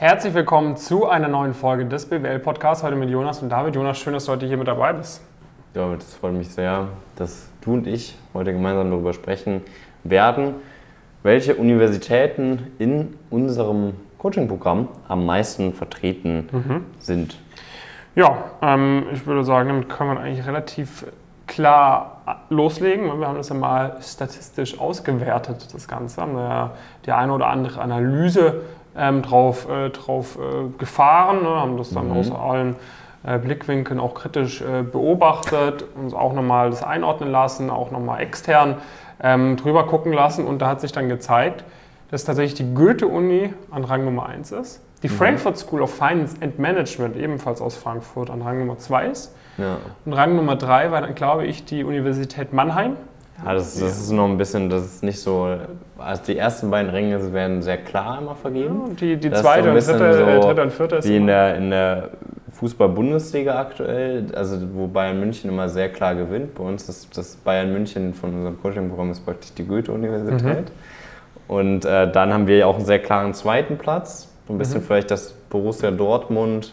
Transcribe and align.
Herzlich 0.00 0.32
willkommen 0.32 0.76
zu 0.76 1.08
einer 1.08 1.26
neuen 1.26 1.54
Folge 1.54 1.84
des 1.84 2.06
BWL-Podcasts. 2.08 2.84
Heute 2.84 2.94
mit 2.94 3.10
Jonas 3.10 3.42
und 3.42 3.48
David. 3.48 3.74
Jonas, 3.74 3.98
schön, 3.98 4.12
dass 4.12 4.26
du 4.26 4.30
heute 4.32 4.46
hier 4.46 4.56
mit 4.56 4.68
dabei 4.68 4.92
bist. 4.92 5.24
Ja, 5.74 5.92
das 5.92 6.14
freut 6.14 6.34
mich 6.34 6.48
sehr, 6.50 6.86
dass 7.16 7.50
du 7.62 7.72
und 7.72 7.88
ich 7.88 8.16
heute 8.32 8.52
gemeinsam 8.52 8.92
darüber 8.92 9.12
sprechen 9.12 9.62
werden, 10.04 10.54
welche 11.24 11.56
Universitäten 11.56 12.68
in 12.78 13.16
unserem 13.28 13.94
Coaching-Programm 14.18 14.86
am 15.08 15.26
meisten 15.26 15.72
vertreten 15.72 16.48
Mhm. 16.52 16.84
sind. 17.00 17.36
Ja, 18.14 18.44
ähm, 18.62 19.06
ich 19.12 19.26
würde 19.26 19.42
sagen, 19.42 19.68
damit 19.68 19.88
kann 19.88 20.06
man 20.06 20.18
eigentlich 20.18 20.46
relativ 20.46 21.06
klar 21.48 22.20
loslegen. 22.50 23.08
weil 23.08 23.18
Wir 23.18 23.26
haben 23.26 23.36
das 23.36 23.48
ja 23.48 23.54
mal 23.56 23.96
statistisch 24.00 24.78
ausgewertet, 24.78 25.66
das 25.72 25.88
Ganze. 25.88 26.20
Haben 26.20 26.36
ja 26.36 26.70
die 27.04 27.10
eine 27.10 27.32
oder 27.32 27.48
andere 27.48 27.80
Analyse 27.80 28.60
ähm, 28.98 29.22
drauf, 29.22 29.68
äh, 29.68 29.90
drauf 29.90 30.36
äh, 30.38 30.68
gefahren, 30.78 31.42
ne? 31.42 31.48
haben 31.48 31.76
das 31.76 31.90
dann 31.90 32.08
Mhm. 32.10 32.16
aus 32.16 32.30
allen 32.32 32.76
äh, 33.24 33.38
Blickwinkeln 33.38 33.98
auch 34.00 34.14
kritisch 34.14 34.60
äh, 34.62 34.82
beobachtet, 34.82 35.84
uns 35.96 36.14
auch 36.14 36.32
nochmal 36.32 36.70
das 36.70 36.82
einordnen 36.82 37.30
lassen, 37.30 37.70
auch 37.70 37.90
nochmal 37.90 38.20
extern 38.20 38.76
ähm, 39.22 39.56
drüber 39.56 39.86
gucken 39.86 40.12
lassen. 40.12 40.46
Und 40.46 40.60
da 40.60 40.68
hat 40.68 40.80
sich 40.80 40.92
dann 40.92 41.08
gezeigt, 41.08 41.64
dass 42.10 42.24
tatsächlich 42.24 42.54
die 42.54 42.74
Goethe-Uni 42.74 43.52
an 43.70 43.84
Rang 43.84 44.04
Nummer 44.04 44.26
1 44.26 44.52
ist. 44.52 44.82
Die 45.02 45.08
Frankfurt 45.08 45.56
School 45.58 45.82
of 45.82 45.94
Finance 45.94 46.36
and 46.40 46.58
Management, 46.58 47.16
ebenfalls 47.16 47.60
aus 47.60 47.76
Frankfurt, 47.76 48.30
an 48.30 48.42
Rang 48.42 48.58
Nummer 48.60 48.78
2 48.78 49.06
ist. 49.06 49.34
Ja, 49.58 49.76
Und 50.04 50.12
Rang 50.12 50.34
Nummer 50.36 50.56
3 50.56 50.90
war 50.90 51.00
dann, 51.02 51.14
glaube 51.14 51.44
ich, 51.46 51.64
die 51.64 51.84
Universität 51.84 52.52
Mannheim. 52.52 52.96
Ja 53.44 53.54
das, 53.54 53.78
das 53.78 54.00
ist 54.00 54.10
noch 54.12 54.28
ein 54.28 54.36
bisschen, 54.36 54.68
das 54.68 54.84
ist 54.84 55.02
nicht 55.02 55.20
so, 55.20 55.48
also 55.98 56.22
die 56.26 56.36
ersten 56.36 56.70
beiden 56.70 56.90
Ränge 56.90 57.32
werden 57.32 57.62
sehr 57.62 57.78
klar 57.78 58.18
immer 58.20 58.34
vergeben. 58.34 58.80
Und 58.80 59.00
die, 59.00 59.16
die 59.16 59.30
Das 59.30 59.42
zweite 59.42 59.70
und 59.70 59.74
dritte, 59.76 60.06
äh, 60.08 60.40
so 60.40 60.46
dritte 60.48 60.62
und 60.62 60.72
vierte 60.72 60.96
ist 60.96 61.08
Wie 61.08 61.16
in 61.16 61.26
der, 61.26 61.56
in 61.56 61.70
der 61.70 62.10
Fußball-Bundesliga 62.52 63.58
aktuell, 63.58 64.26
also 64.34 64.56
wo 64.74 64.86
Bayern 64.88 65.20
München 65.20 65.50
immer 65.50 65.68
sehr 65.68 65.90
klar 65.90 66.14
gewinnt. 66.14 66.54
Bei 66.54 66.64
uns 66.64 66.88
ist 66.88 67.16
das 67.16 67.36
Bayern 67.36 67.72
München 67.72 68.14
von 68.14 68.34
unserem 68.34 68.60
Coaching-Programm 68.60 69.12
ist 69.12 69.24
praktisch 69.24 69.52
die 69.54 69.64
Goethe-Universität. 69.66 70.42
Mhm. 70.44 70.64
Und 71.46 71.84
äh, 71.84 72.10
dann 72.10 72.32
haben 72.32 72.46
wir 72.46 72.58
ja 72.58 72.66
auch 72.66 72.76
einen 72.76 72.84
sehr 72.84 72.98
klaren 72.98 73.32
zweiten 73.34 73.78
Platz. 73.78 74.28
Ein 74.48 74.54
Mhm. 74.54 74.58
bisschen 74.58 74.82
vielleicht 74.82 75.10
das 75.10 75.32
Borussia 75.50 75.90
Dortmund 75.90 76.72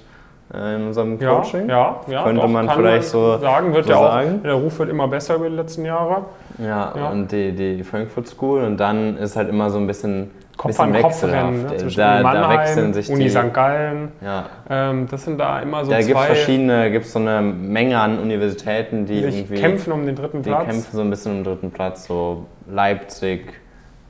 in 0.53 0.87
unserem 0.87 1.19
ja, 1.19 1.33
Coaching. 1.35 1.67
ja, 1.69 1.95
ja, 2.07 2.23
Könnte 2.23 2.41
doch, 2.41 2.47
man 2.47 2.69
vielleicht 2.69 3.07
so- 3.07 3.37
sagen, 3.39 3.73
wird 3.73 3.85
so 3.85 3.91
ja 3.91 3.97
auch, 3.97 4.11
sagen. 4.11 4.41
der 4.43 4.53
Ruf 4.53 4.77
wird 4.79 4.89
immer 4.89 5.07
besser 5.07 5.35
über 5.35 5.49
die 5.49 5.55
letzten 5.55 5.85
Jahre. 5.85 6.25
Ja, 6.59 6.93
Ja. 6.95 7.09
und 7.09 7.31
die, 7.31 7.51
die 7.51 7.83
Frankfurt 7.83 8.27
School. 8.27 8.63
Und 8.63 8.77
dann 8.77 9.17
ist 9.17 9.35
halt 9.35 9.49
immer 9.49 9.69
so 9.71 9.79
ein 9.79 9.87
bisschen, 9.87 10.29
Kopf 10.55 10.67
bisschen 10.67 10.95
an 10.95 11.01
Kopf 11.01 11.23
rennen 11.23 11.63
ne? 11.63 11.69
da, 11.69 11.83
Uni 11.83 11.95
da 11.95 12.21
Mannheim, 12.21 12.59
wechseln 12.59 12.93
sich 12.93 13.09
Uni 13.09 13.23
die. 13.23 13.29
St. 13.29 13.53
Gallen. 13.53 14.11
Ja, 14.21 14.45
Ähm, 14.69 15.07
das 15.09 15.25
sind 15.25 15.37
da 15.39 15.59
immer 15.59 15.83
so 15.83 15.91
da 15.91 15.97
gibt 15.97 16.11
es 16.11 16.15
zwei, 16.15 16.25
verschiedene, 16.27 16.91
gibt 16.91 17.05
so 17.07 17.19
eine 17.19 17.41
Menge 17.41 17.99
an 17.99 18.19
Universitäten, 18.19 19.05
die 19.05 19.15
die 19.21 19.23
irgendwie 19.39 19.55
kämpfen 19.55 19.91
um 19.93 20.05
den 20.05 20.15
dritten 20.15 20.43
die 20.43 20.49
Platz. 20.49 20.65
kämpfen 20.65 20.95
so 20.95 21.01
ein 21.01 21.09
bisschen 21.09 21.31
um 21.31 21.37
den 21.39 21.43
dritten 21.43 21.71
Platz, 21.71 22.05
so 22.05 22.45
Leipzig, 22.69 23.51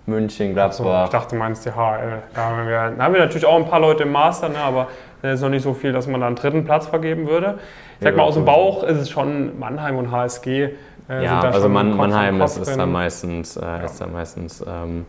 München, 0.05 0.49
So, 0.49 0.53
Gladbach. 0.53 1.05
ich 1.05 1.09
dachte, 1.11 1.29
du 1.35 1.39
meinst 1.39 1.65
die 1.65 1.71
HL. 1.71 2.21
Da 2.35 2.41
haben, 2.43 2.67
wir, 2.67 2.91
da 2.95 3.03
haben 3.05 3.13
wir 3.13 3.21
natürlich 3.21 3.45
auch 3.47 3.55
ein 3.55 3.65
paar 3.67 3.79
Leute 3.79 4.03
im 4.03 4.11
Master, 4.11 4.49
ne, 4.49 4.59
aber 4.59 4.87
da 5.21 5.31
ist 5.31 5.41
noch 5.41 5.49
nicht 5.49 5.63
so 5.63 5.73
viel, 5.73 5.91
dass 5.91 6.07
man 6.07 6.21
da 6.21 6.27
einen 6.27 6.35
dritten 6.35 6.65
Platz 6.65 6.87
vergeben 6.87 7.27
würde. 7.27 7.59
Ich 7.99 8.03
sag 8.03 8.11
Ja, 8.11 8.17
mal, 8.17 8.23
aus 8.23 8.35
dem. 8.35 8.45
Bauch 8.45 8.83
ist 8.83 8.97
es 8.97 9.09
schon 9.09 9.57
Mannheim 9.59 9.97
und 9.97 10.11
HSG. 10.11 10.69
Äh, 11.09 11.23
ja, 11.23 11.39
also 11.39 11.69
Man, 11.69 11.95
Mannheim 11.95 12.41
ist, 12.41 12.57
ist 12.57 12.75
da 12.77 12.85
meistens, 12.85 13.57
äh, 13.57 13.85
ist 13.85 13.99
da 14.01 14.07
meistens 14.07 14.63
ähm, 14.67 15.05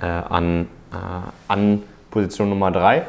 äh, 0.00 0.06
an, 0.06 0.68
äh, 0.92 0.96
an 1.48 1.82
Position 2.10 2.48
Nummer 2.48 2.70
drei. 2.70 3.02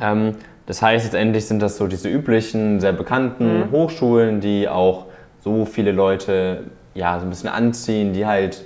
Ähm, 0.00 0.36
das 0.66 0.80
heißt, 0.82 1.04
letztendlich 1.04 1.46
sind 1.46 1.60
das 1.60 1.76
so 1.76 1.86
diese 1.86 2.08
üblichen, 2.08 2.80
sehr 2.80 2.92
bekannten 2.92 3.60
Mhm. 3.60 3.70
Hochschulen, 3.70 4.40
die 4.40 4.68
auch 4.68 5.06
so 5.40 5.64
viele 5.66 5.92
Leute 5.92 6.64
ja, 6.94 7.18
so 7.18 7.26
ein 7.26 7.30
bisschen 7.30 7.48
anziehen, 7.50 8.12
die 8.12 8.24
halt 8.26 8.64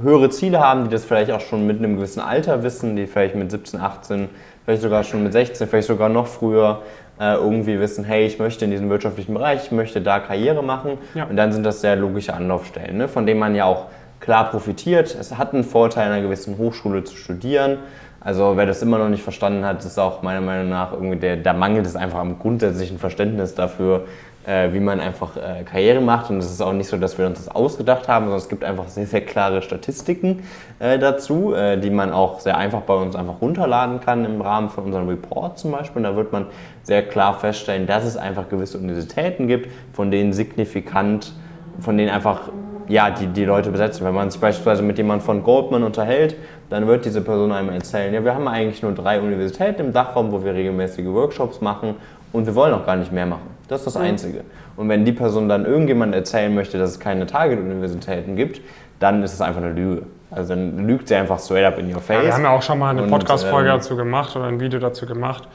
höhere 0.00 0.30
Ziele 0.30 0.60
haben, 0.60 0.84
die 0.84 0.90
das 0.90 1.04
vielleicht 1.04 1.30
auch 1.30 1.40
schon 1.40 1.66
mit 1.66 1.78
einem 1.78 1.96
gewissen 1.96 2.20
Alter 2.20 2.62
wissen, 2.62 2.96
die 2.96 3.06
vielleicht 3.06 3.34
mit 3.34 3.50
17, 3.50 3.80
18, 3.80 4.28
vielleicht 4.64 4.82
sogar 4.82 5.04
schon 5.04 5.22
mit 5.22 5.32
16, 5.32 5.66
vielleicht 5.66 5.88
sogar 5.88 6.08
noch 6.08 6.26
früher 6.26 6.82
äh, 7.18 7.34
irgendwie 7.34 7.78
wissen, 7.78 8.04
hey, 8.04 8.26
ich 8.26 8.38
möchte 8.38 8.64
in 8.64 8.70
diesem 8.70 8.88
wirtschaftlichen 8.88 9.34
Bereich, 9.34 9.64
ich 9.64 9.72
möchte 9.72 10.00
da 10.00 10.20
Karriere 10.20 10.62
machen. 10.62 10.98
Ja. 11.14 11.24
Und 11.24 11.36
dann 11.36 11.52
sind 11.52 11.64
das 11.64 11.80
sehr 11.80 11.96
logische 11.96 12.34
Anlaufstellen, 12.34 12.96
ne, 12.96 13.08
von 13.08 13.26
denen 13.26 13.40
man 13.40 13.54
ja 13.54 13.64
auch 13.64 13.86
klar 14.20 14.50
profitiert. 14.50 15.16
Es 15.18 15.36
hat 15.36 15.52
einen 15.54 15.64
Vorteil, 15.64 16.06
an 16.06 16.12
einer 16.12 16.22
gewissen 16.22 16.58
Hochschule 16.58 17.04
zu 17.04 17.16
studieren. 17.16 17.78
Also 18.20 18.56
wer 18.56 18.66
das 18.66 18.82
immer 18.82 18.98
noch 18.98 19.08
nicht 19.08 19.22
verstanden 19.22 19.64
hat, 19.64 19.82
ist 19.84 19.98
auch 19.98 20.22
meiner 20.22 20.42
Meinung 20.42 20.68
nach 20.68 20.92
irgendwie 20.92 21.16
der, 21.16 21.38
da 21.38 21.54
mangelt 21.54 21.86
es 21.86 21.96
einfach 21.96 22.18
am 22.18 22.38
grundsätzlichen 22.38 22.98
Verständnis 22.98 23.54
dafür, 23.54 24.04
äh, 24.50 24.72
wie 24.72 24.80
man 24.80 25.00
einfach 25.00 25.36
äh, 25.36 25.62
Karriere 25.62 26.00
macht. 26.00 26.30
Und 26.30 26.38
es 26.38 26.50
ist 26.50 26.60
auch 26.60 26.72
nicht 26.72 26.88
so, 26.88 26.96
dass 26.96 27.16
wir 27.18 27.26
uns 27.26 27.44
das 27.44 27.54
ausgedacht 27.54 28.08
haben, 28.08 28.24
sondern 28.24 28.40
es 28.40 28.48
gibt 28.48 28.64
einfach 28.64 28.88
sehr, 28.88 29.06
sehr 29.06 29.20
klare 29.20 29.62
Statistiken 29.62 30.42
äh, 30.80 30.98
dazu, 30.98 31.54
äh, 31.54 31.78
die 31.78 31.90
man 31.90 32.12
auch 32.12 32.40
sehr 32.40 32.56
einfach 32.56 32.80
bei 32.80 32.94
uns 32.94 33.14
einfach 33.14 33.40
runterladen 33.40 34.00
kann 34.00 34.24
im 34.24 34.40
Rahmen 34.40 34.68
von 34.68 34.84
unserem 34.84 35.08
Report 35.08 35.58
zum 35.58 35.70
Beispiel. 35.70 35.98
Und 35.98 36.04
da 36.04 36.16
wird 36.16 36.32
man 36.32 36.46
sehr 36.82 37.02
klar 37.02 37.38
feststellen, 37.38 37.86
dass 37.86 38.04
es 38.04 38.16
einfach 38.16 38.48
gewisse 38.48 38.78
Universitäten 38.78 39.46
gibt, 39.46 39.68
von 39.92 40.10
denen 40.10 40.32
signifikant, 40.32 41.32
von 41.78 41.96
denen 41.96 42.10
einfach 42.10 42.50
ja, 42.88 43.10
die, 43.10 43.28
die 43.28 43.44
Leute 43.44 43.70
besetzen. 43.70 44.04
Wenn 44.04 44.14
man 44.14 44.32
sich 44.32 44.40
beispielsweise 44.40 44.82
mit 44.82 44.98
jemandem 44.98 45.24
von 45.24 45.44
Goldman 45.44 45.84
unterhält, 45.84 46.34
dann 46.70 46.88
wird 46.88 47.04
diese 47.04 47.20
Person 47.20 47.52
einem 47.52 47.68
erzählen, 47.68 48.12
ja, 48.12 48.24
wir 48.24 48.34
haben 48.34 48.48
eigentlich 48.48 48.82
nur 48.82 48.92
drei 48.92 49.20
Universitäten 49.20 49.80
im 49.80 49.92
Dachraum, 49.92 50.32
wo 50.32 50.42
wir 50.42 50.54
regelmäßige 50.54 51.06
Workshops 51.06 51.60
machen 51.60 51.94
und 52.32 52.46
wir 52.46 52.54
wollen 52.56 52.74
auch 52.74 52.84
gar 52.84 52.96
nicht 52.96 53.12
mehr 53.12 53.26
machen. 53.26 53.59
Das 53.70 53.82
ist 53.82 53.86
das 53.94 53.96
Einzige. 53.96 54.40
Und 54.76 54.88
wenn 54.88 55.04
die 55.04 55.12
Person 55.12 55.48
dann 55.48 55.64
irgendjemand 55.64 56.12
erzählen 56.12 56.52
möchte, 56.52 56.76
dass 56.76 56.90
es 56.90 56.98
keine 56.98 57.24
Target-Universitäten 57.26 58.34
gibt, 58.34 58.60
dann 58.98 59.22
ist 59.22 59.32
es 59.32 59.40
einfach 59.40 59.62
eine 59.62 59.72
Lüge. 59.72 60.02
Also 60.32 60.56
dann 60.56 60.88
lügt 60.88 61.06
sie 61.06 61.14
einfach 61.14 61.38
straight 61.38 61.64
up 61.64 61.78
in 61.78 61.86
your 61.94 62.00
face. 62.00 62.16
Ja, 62.18 62.24
wir 62.24 62.34
haben 62.34 62.42
ja 62.42 62.50
auch 62.50 62.62
schon 62.62 62.80
mal 62.80 62.90
eine 62.90 63.06
Podcast-Folge 63.06 63.68
ähm, 63.68 63.76
dazu 63.76 63.96
gemacht 63.96 64.34
oder 64.34 64.46
ein 64.46 64.58
Video 64.58 64.80
dazu 64.80 65.06
gemacht, 65.06 65.48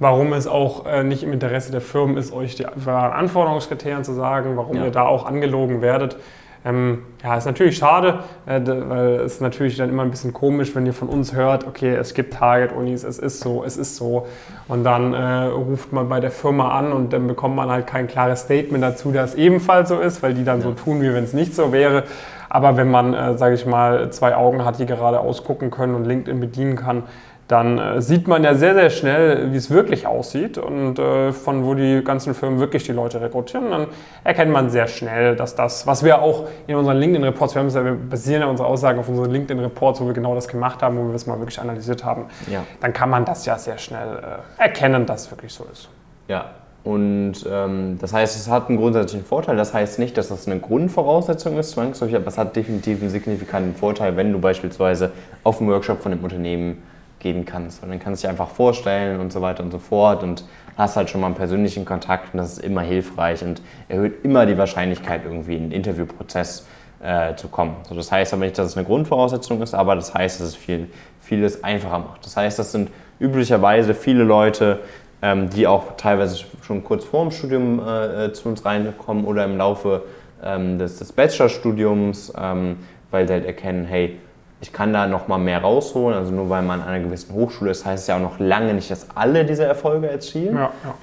warum 0.00 0.32
es 0.32 0.48
auch 0.48 0.84
äh, 0.86 1.04
nicht 1.04 1.22
im 1.22 1.32
Interesse 1.32 1.70
der 1.70 1.80
Firmen 1.80 2.16
ist, 2.16 2.32
euch 2.32 2.56
die 2.56 2.66
Anforderungskriterien 2.66 4.02
zu 4.02 4.14
sagen, 4.14 4.56
warum 4.56 4.76
Ja. 4.76 4.86
ihr 4.86 4.90
da 4.90 5.02
auch 5.04 5.24
angelogen 5.24 5.80
werdet. 5.80 6.16
Ähm, 6.62 7.04
ja, 7.24 7.36
ist 7.36 7.46
natürlich 7.46 7.78
schade, 7.78 8.20
äh, 8.44 8.60
weil 8.64 9.20
es 9.20 9.40
natürlich 9.40 9.78
dann 9.78 9.88
immer 9.88 10.02
ein 10.02 10.10
bisschen 10.10 10.34
komisch, 10.34 10.74
wenn 10.74 10.84
ihr 10.84 10.92
von 10.92 11.08
uns 11.08 11.32
hört, 11.34 11.66
okay, 11.66 11.94
es 11.94 12.12
gibt 12.12 12.34
Target-Unis, 12.34 13.02
es 13.02 13.18
ist 13.18 13.40
so, 13.40 13.64
es 13.64 13.78
ist 13.78 13.96
so. 13.96 14.26
Und 14.68 14.84
dann 14.84 15.14
äh, 15.14 15.44
ruft 15.46 15.92
man 15.92 16.08
bei 16.10 16.20
der 16.20 16.30
Firma 16.30 16.78
an 16.78 16.92
und 16.92 17.12
dann 17.14 17.26
bekommt 17.26 17.56
man 17.56 17.70
halt 17.70 17.86
kein 17.86 18.08
klares 18.08 18.40
Statement 18.40 18.84
dazu, 18.84 19.10
dass 19.10 19.30
es 19.30 19.36
ebenfalls 19.36 19.88
so 19.88 20.00
ist, 20.00 20.22
weil 20.22 20.34
die 20.34 20.44
dann 20.44 20.60
so 20.60 20.72
tun, 20.72 21.00
wie 21.00 21.14
wenn 21.14 21.24
es 21.24 21.32
nicht 21.32 21.54
so 21.54 21.72
wäre. 21.72 22.04
Aber 22.50 22.76
wenn 22.76 22.90
man, 22.90 23.14
äh, 23.14 23.38
sage 23.38 23.54
ich 23.54 23.64
mal, 23.64 24.10
zwei 24.10 24.34
Augen 24.34 24.64
hat, 24.64 24.78
die 24.78 24.86
gerade 24.86 25.20
ausgucken 25.20 25.70
können 25.70 25.94
und 25.94 26.04
LinkedIn 26.04 26.40
bedienen 26.40 26.76
kann, 26.76 27.04
dann 27.50 27.78
äh, 27.78 28.00
sieht 28.00 28.28
man 28.28 28.44
ja 28.44 28.54
sehr, 28.54 28.74
sehr 28.74 28.90
schnell, 28.90 29.52
wie 29.52 29.56
es 29.56 29.70
wirklich 29.70 30.06
aussieht 30.06 30.56
und 30.56 31.00
äh, 31.00 31.32
von 31.32 31.64
wo 31.64 31.74
die 31.74 32.02
ganzen 32.04 32.32
Firmen 32.32 32.60
wirklich 32.60 32.84
die 32.84 32.92
Leute 32.92 33.20
rekrutieren. 33.20 33.70
Dann 33.70 33.86
erkennt 34.22 34.52
man 34.52 34.70
sehr 34.70 34.86
schnell, 34.86 35.34
dass 35.34 35.56
das, 35.56 35.84
was 35.84 36.04
wir 36.04 36.22
auch 36.22 36.46
in 36.68 36.76
unseren 36.76 36.98
LinkedIn-Reports, 36.98 37.56
wir, 37.56 37.60
haben 37.60 37.66
es 37.66 37.74
ja, 37.74 37.84
wir 37.84 37.94
basieren 37.94 38.42
ja 38.42 38.46
unsere 38.48 38.68
Aussagen 38.68 39.00
auf 39.00 39.08
unseren 39.08 39.32
LinkedIn-Reports, 39.32 40.00
wo 40.00 40.06
wir 40.06 40.12
genau 40.12 40.36
das 40.36 40.46
gemacht 40.46 40.80
haben, 40.80 40.96
wo 40.96 41.06
wir 41.06 41.12
das 41.12 41.26
mal 41.26 41.38
wirklich 41.40 41.60
analysiert 41.60 42.04
haben, 42.04 42.26
Ja. 42.48 42.62
dann 42.80 42.92
kann 42.92 43.10
man 43.10 43.24
das 43.24 43.44
ja 43.46 43.58
sehr 43.58 43.78
schnell 43.78 44.18
äh, 44.58 44.62
erkennen, 44.62 45.04
dass 45.06 45.22
es 45.22 45.30
wirklich 45.32 45.52
so 45.52 45.66
ist. 45.72 45.88
Ja, 46.28 46.52
und 46.84 47.34
ähm, 47.50 47.98
das 48.00 48.12
heißt, 48.12 48.36
es 48.36 48.48
hat 48.48 48.68
einen 48.68 48.78
grundsätzlichen 48.78 49.26
Vorteil. 49.26 49.56
Das 49.56 49.74
heißt 49.74 49.98
nicht, 49.98 50.16
dass 50.16 50.28
das 50.28 50.46
eine 50.46 50.60
Grundvoraussetzung 50.60 51.58
ist, 51.58 51.72
zwangsläufig, 51.72 52.14
aber 52.14 52.28
es 52.28 52.38
hat 52.38 52.54
definitiv 52.54 53.00
einen 53.00 53.10
signifikanten 53.10 53.74
Vorteil, 53.74 54.16
wenn 54.16 54.32
du 54.32 54.38
beispielsweise 54.38 55.10
auf 55.42 55.60
einen 55.60 55.68
Workshop 55.68 56.00
von 56.00 56.12
dem 56.12 56.22
Unternehmen 56.22 56.80
gehen 57.20 57.44
kannst. 57.44 57.82
Und 57.82 57.90
dann 57.90 58.00
kannst 58.00 58.22
du 58.22 58.26
dich 58.26 58.30
einfach 58.30 58.50
vorstellen 58.50 59.20
und 59.20 59.32
so 59.32 59.40
weiter 59.40 59.62
und 59.62 59.70
so 59.70 59.78
fort 59.78 60.22
und 60.22 60.44
hast 60.76 60.96
halt 60.96 61.10
schon 61.10 61.20
mal 61.20 61.28
einen 61.28 61.36
persönlichen 61.36 61.84
Kontakt 61.84 62.34
und 62.34 62.38
das 62.38 62.54
ist 62.54 62.64
immer 62.64 62.80
hilfreich 62.80 63.42
und 63.42 63.62
erhöht 63.88 64.24
immer 64.24 64.46
die 64.46 64.58
Wahrscheinlichkeit, 64.58 65.22
irgendwie 65.24 65.56
in 65.56 65.64
einen 65.64 65.72
Interviewprozess 65.72 66.66
äh, 67.02 67.34
zu 67.36 67.48
kommen. 67.48 67.76
So, 67.88 67.94
das 67.94 68.10
heißt 68.10 68.32
aber 68.32 68.44
nicht, 68.44 68.58
dass 68.58 68.68
es 68.68 68.76
eine 68.76 68.86
Grundvoraussetzung 68.86 69.62
ist, 69.62 69.74
aber 69.74 69.94
das 69.94 70.14
heißt, 70.14 70.40
dass 70.40 70.48
es 70.48 70.56
viel, 70.56 70.88
vieles 71.20 71.62
einfacher 71.62 71.98
macht. 71.98 72.24
Das 72.24 72.36
heißt, 72.36 72.58
das 72.58 72.72
sind 72.72 72.90
üblicherweise 73.18 73.94
viele 73.94 74.24
Leute, 74.24 74.80
ähm, 75.22 75.50
die 75.50 75.66
auch 75.66 75.96
teilweise 75.96 76.44
schon 76.62 76.82
kurz 76.82 77.04
vor 77.04 77.22
dem 77.22 77.30
Studium 77.30 77.80
äh, 77.86 78.26
äh, 78.26 78.32
zu 78.32 78.48
uns 78.48 78.64
reinkommen 78.64 79.24
oder 79.24 79.44
im 79.44 79.58
Laufe 79.58 80.04
ähm, 80.42 80.78
des, 80.78 80.98
des 80.98 81.12
Bachelorstudiums, 81.12 82.32
ähm, 82.38 82.78
weil 83.10 83.26
sie 83.26 83.34
halt 83.34 83.44
erkennen, 83.44 83.84
hey, 83.84 84.18
ich 84.62 84.72
kann 84.72 84.92
da 84.92 85.06
noch 85.06 85.26
mal 85.26 85.38
mehr 85.38 85.60
rausholen. 85.62 86.18
Also 86.18 86.32
nur 86.32 86.50
weil 86.50 86.62
man 86.62 86.82
an 86.82 86.88
einer 86.88 87.04
gewissen 87.04 87.34
Hochschule 87.34 87.70
ist, 87.70 87.86
heißt 87.86 88.02
es 88.02 88.06
ja 88.08 88.16
auch 88.16 88.20
noch 88.20 88.38
lange 88.38 88.74
nicht, 88.74 88.90
dass 88.90 89.06
alle 89.14 89.44
diese 89.44 89.64
Erfolge 89.64 90.10
erzielen, 90.10 90.58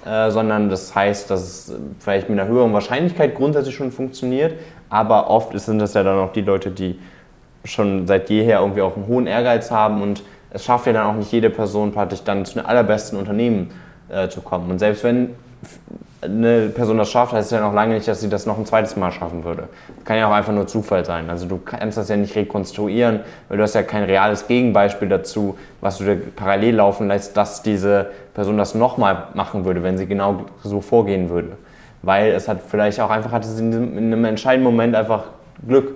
Ja, 0.05 0.27
Äh, 0.27 0.31
sondern 0.31 0.69
das 0.69 0.93
heißt, 0.93 1.31
dass 1.31 1.41
es 1.41 1.73
vielleicht 1.99 2.29
mit 2.29 2.39
einer 2.39 2.47
höheren 2.47 2.73
Wahrscheinlichkeit 2.73 3.35
grundsätzlich 3.35 3.75
schon 3.75 3.91
funktioniert. 3.91 4.53
Aber 4.89 5.29
oft 5.29 5.57
sind 5.59 5.79
das 5.79 5.95
ja 5.95 6.03
dann 6.03 6.19
auch 6.19 6.31
die 6.33 6.41
Leute, 6.41 6.69
die 6.71 6.99
schon 7.65 8.07
seit 8.07 8.29
jeher 8.29 8.59
irgendwie 8.59 8.81
auch 8.81 8.95
einen 8.95 9.07
hohen 9.07 9.27
Ehrgeiz 9.27 9.71
haben 9.71 10.01
und 10.01 10.23
es 10.51 10.63
schafft 10.63 10.87
ja 10.87 10.93
dann 10.93 11.07
auch 11.07 11.15
nicht 11.15 11.31
jede 11.31 11.49
Person 11.49 11.91
praktisch 11.91 12.23
dann 12.23 12.45
zu 12.45 12.53
den 12.53 12.65
allerbesten 12.65 13.19
Unternehmen 13.19 13.71
äh, 14.09 14.29
zu 14.29 14.41
kommen. 14.41 14.71
Und 14.71 14.79
selbst 14.79 15.03
wenn 15.03 15.35
eine 16.21 16.69
Person 16.69 16.97
das 16.97 17.11
schafft, 17.11 17.33
heißt 17.33 17.45
es 17.45 17.51
ja 17.51 17.61
noch 17.61 17.73
lange 17.73 17.93
nicht, 17.95 18.07
dass 18.07 18.21
sie 18.21 18.29
das 18.29 18.45
noch 18.45 18.57
ein 18.57 18.65
zweites 18.65 18.95
Mal 18.95 19.11
schaffen 19.11 19.43
würde. 19.43 19.69
Das 19.95 20.05
kann 20.05 20.17
ja 20.17 20.27
auch 20.27 20.33
einfach 20.33 20.53
nur 20.53 20.67
Zufall 20.67 21.05
sein. 21.05 21.29
Also 21.29 21.45
du 21.45 21.57
kannst 21.57 21.97
das 21.97 22.09
ja 22.09 22.15
nicht 22.15 22.35
rekonstruieren, 22.35 23.21
weil 23.49 23.57
du 23.57 23.63
hast 23.63 23.75
ja 23.75 23.83
kein 23.83 24.03
reales 24.03 24.47
Gegenbeispiel 24.47 25.09
dazu, 25.09 25.57
was 25.79 25.99
du 25.99 26.05
dir 26.05 26.15
parallel 26.35 26.75
laufen 26.75 27.07
lässt, 27.07 27.37
dass 27.37 27.61
diese 27.61 28.11
Person 28.33 28.57
das 28.57 28.73
nochmal 28.73 29.27
machen 29.35 29.65
würde, 29.65 29.83
wenn 29.83 29.97
sie 29.97 30.07
genau 30.07 30.45
so 30.63 30.81
vorgehen 30.81 31.29
würde. 31.29 31.57
Weil 32.01 32.31
es 32.31 32.47
hat 32.47 32.61
vielleicht 32.67 32.99
auch 32.99 33.09
einfach, 33.09 33.31
hatte 33.31 33.47
sie 33.47 33.63
in 33.63 33.97
einem 33.97 34.25
entscheidenden 34.25 34.71
Moment 34.71 34.95
einfach 34.95 35.25
Glück. 35.67 35.95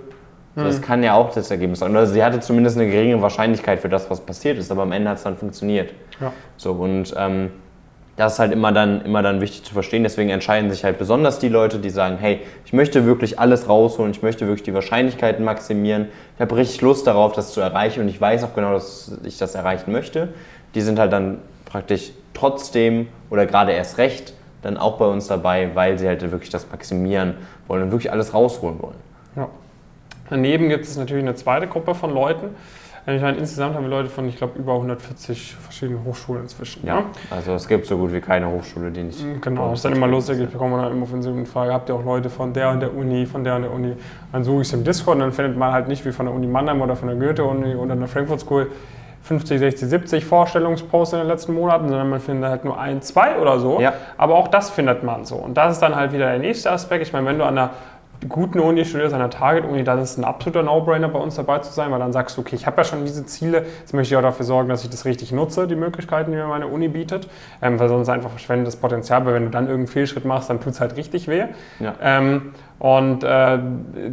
Mhm. 0.54 0.64
Das 0.64 0.80
kann 0.80 1.02
ja 1.02 1.14
auch 1.14 1.32
das 1.32 1.50
Ergebnis 1.50 1.80
sein. 1.80 1.96
Also 1.96 2.12
sie 2.12 2.22
hatte 2.22 2.38
zumindest 2.40 2.76
eine 2.76 2.88
geringe 2.88 3.20
Wahrscheinlichkeit 3.22 3.80
für 3.80 3.88
das, 3.88 4.08
was 4.08 4.20
passiert 4.20 4.58
ist, 4.58 4.70
aber 4.70 4.82
am 4.82 4.92
Ende 4.92 5.10
hat 5.10 5.16
es 5.16 5.24
dann 5.24 5.36
funktioniert. 5.36 5.92
Ja. 6.20 6.32
So, 6.56 6.72
und 6.72 7.12
ähm, 7.16 7.50
das 8.16 8.34
ist 8.34 8.38
halt 8.38 8.52
immer 8.52 8.72
dann, 8.72 9.02
immer 9.02 9.22
dann 9.22 9.40
wichtig 9.40 9.64
zu 9.64 9.72
verstehen. 9.72 10.02
Deswegen 10.02 10.30
entscheiden 10.30 10.70
sich 10.70 10.84
halt 10.84 10.98
besonders 10.98 11.38
die 11.38 11.48
Leute, 11.48 11.78
die 11.78 11.90
sagen, 11.90 12.18
hey, 12.18 12.40
ich 12.64 12.72
möchte 12.72 13.06
wirklich 13.06 13.38
alles 13.38 13.68
rausholen, 13.68 14.10
ich 14.10 14.22
möchte 14.22 14.46
wirklich 14.46 14.62
die 14.62 14.74
Wahrscheinlichkeiten 14.74 15.44
maximieren, 15.44 16.08
ich 16.34 16.40
habe 16.40 16.56
richtig 16.56 16.80
Lust 16.82 17.06
darauf, 17.06 17.32
das 17.32 17.52
zu 17.52 17.60
erreichen 17.60 18.00
und 18.00 18.08
ich 18.08 18.20
weiß 18.20 18.44
auch 18.44 18.54
genau, 18.54 18.72
dass 18.74 19.18
ich 19.24 19.38
das 19.38 19.54
erreichen 19.54 19.92
möchte. 19.92 20.28
Die 20.74 20.82
sind 20.82 20.98
halt 20.98 21.12
dann 21.12 21.38
praktisch 21.64 22.12
trotzdem 22.34 23.08
oder 23.30 23.46
gerade 23.46 23.72
erst 23.72 23.98
recht 23.98 24.34
dann 24.62 24.76
auch 24.76 24.98
bei 24.98 25.06
uns 25.06 25.26
dabei, 25.26 25.70
weil 25.74 25.98
sie 25.98 26.06
halt 26.06 26.22
wirklich 26.30 26.50
das 26.50 26.70
maximieren 26.70 27.34
wollen 27.66 27.82
und 27.82 27.90
wirklich 27.92 28.12
alles 28.12 28.32
rausholen 28.32 28.80
wollen. 28.80 28.96
Ja. 29.36 29.48
Daneben 30.30 30.68
gibt 30.68 30.84
es 30.84 30.96
natürlich 30.96 31.24
eine 31.24 31.34
zweite 31.34 31.66
Gruppe 31.66 31.94
von 31.94 32.14
Leuten, 32.14 32.50
ich 33.06 33.20
meine, 33.20 33.36
insgesamt 33.36 33.74
haben 33.74 33.82
wir 33.82 33.90
Leute 33.90 34.08
von, 34.08 34.28
ich 34.28 34.36
glaube, 34.36 34.58
über 34.58 34.74
140 34.74 35.56
verschiedenen 35.56 36.04
Hochschulen 36.04 36.42
inzwischen. 36.42 36.86
Ja, 36.86 37.00
ne? 37.00 37.04
also 37.30 37.54
es 37.54 37.66
gibt 37.66 37.86
so 37.86 37.98
gut 37.98 38.12
wie 38.12 38.20
keine 38.20 38.48
Hochschule, 38.48 38.92
die 38.92 39.02
nicht. 39.02 39.24
Mm, 39.24 39.40
genau, 39.40 39.70
das 39.70 39.80
ist 39.80 39.84
dann 39.86 39.94
immer 39.94 40.06
lustig. 40.06 40.38
Ich 40.38 40.48
bekomme 40.48 40.80
dann 40.80 40.92
immer 40.92 41.06
von 41.06 41.20
so 41.20 41.30
eine 41.30 41.44
Frage: 41.44 41.72
Habt 41.72 41.88
ihr 41.88 41.96
auch 41.96 42.04
Leute 42.04 42.30
von 42.30 42.52
der 42.52 42.70
und 42.70 42.80
der 42.80 42.94
Uni, 42.94 43.26
von 43.26 43.42
der 43.42 43.56
und 43.56 43.62
der 43.62 43.72
Uni? 43.72 43.96
Dann 44.30 44.44
suche 44.44 44.62
ich 44.62 44.68
es 44.68 44.74
im 44.74 44.84
Discord 44.84 45.16
und 45.16 45.20
dann 45.22 45.32
findet 45.32 45.56
man 45.56 45.72
halt 45.72 45.88
nicht 45.88 46.04
wie 46.04 46.12
von 46.12 46.26
der 46.26 46.34
Uni 46.34 46.46
Mannheim 46.46 46.80
oder 46.80 46.94
von 46.94 47.08
der 47.08 47.16
Goethe-Uni 47.16 47.74
oder 47.74 47.96
der 47.96 48.06
Frankfurt 48.06 48.40
School 48.40 48.70
50, 49.22 49.58
60, 49.58 49.88
70 49.88 50.24
Vorstellungsposts 50.24 51.14
in 51.14 51.20
den 51.20 51.28
letzten 51.28 51.54
Monaten, 51.54 51.88
sondern 51.88 52.10
man 52.10 52.20
findet 52.20 52.50
halt 52.50 52.64
nur 52.64 52.78
ein, 52.78 53.02
zwei 53.02 53.38
oder 53.38 53.58
so. 53.60 53.80
Ja. 53.80 53.94
Aber 54.16 54.34
auch 54.34 54.48
das 54.48 54.70
findet 54.70 55.04
man 55.04 55.24
so. 55.24 55.36
Und 55.36 55.56
das 55.56 55.74
ist 55.74 55.80
dann 55.80 55.94
halt 55.94 56.12
wieder 56.12 56.26
der 56.26 56.38
nächste 56.38 56.70
Aspekt. 56.72 57.06
Ich 57.06 57.12
meine, 57.12 57.26
wenn 57.26 57.38
du 57.38 57.44
an 57.44 57.54
der 57.54 57.70
guten 58.28 58.60
Uni 58.60 58.84
studierst, 58.84 59.14
an 59.14 59.20
der 59.20 59.30
Target-Uni, 59.30 59.84
dann 59.84 59.98
ist 59.98 60.12
es 60.12 60.18
ein 60.18 60.24
absoluter 60.24 60.62
No-Brainer, 60.62 61.08
bei 61.08 61.18
uns 61.18 61.36
dabei 61.36 61.58
zu 61.58 61.72
sein, 61.72 61.90
weil 61.90 61.98
dann 61.98 62.12
sagst 62.12 62.36
du, 62.36 62.40
okay, 62.40 62.56
ich 62.56 62.66
habe 62.66 62.76
ja 62.78 62.84
schon 62.84 63.04
diese 63.04 63.26
Ziele, 63.26 63.64
jetzt 63.80 63.94
möchte 63.94 64.14
ich 64.14 64.18
auch 64.18 64.22
dafür 64.22 64.44
sorgen, 64.44 64.68
dass 64.68 64.84
ich 64.84 64.90
das 64.90 65.04
richtig 65.04 65.32
nutze, 65.32 65.66
die 65.66 65.76
Möglichkeiten, 65.76 66.30
die 66.30 66.36
mir 66.36 66.46
meine 66.46 66.66
Uni 66.68 66.88
bietet, 66.88 67.28
ähm, 67.60 67.78
weil 67.78 67.88
sonst 67.88 68.08
einfach 68.08 68.30
verschwendetes 68.30 68.76
Potenzial, 68.76 69.24
weil 69.26 69.34
wenn 69.34 69.44
du 69.44 69.50
dann 69.50 69.64
irgendeinen 69.66 69.92
Fehlschritt 69.92 70.24
machst, 70.24 70.50
dann 70.50 70.60
tut 70.60 70.72
es 70.72 70.80
halt 70.80 70.96
richtig 70.96 71.28
weh. 71.28 71.44
Ja. 71.80 71.94
Ähm, 72.00 72.52
und 72.78 73.24
äh, 73.24 73.58